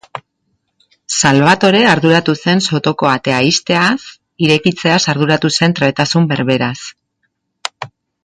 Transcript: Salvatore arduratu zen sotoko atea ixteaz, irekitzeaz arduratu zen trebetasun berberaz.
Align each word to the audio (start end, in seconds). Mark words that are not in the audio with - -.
Salvatore 1.19 1.81
arduratu 1.89 2.33
zen 2.45 2.63
sotoko 2.71 3.09
atea 3.09 3.43
ixteaz, 3.49 3.99
irekitzeaz 4.47 4.99
arduratu 5.15 5.53
zen 5.61 5.77
trebetasun 5.81 6.27
berberaz. 6.33 6.75